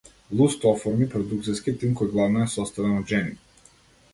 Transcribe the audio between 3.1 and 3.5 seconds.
жени.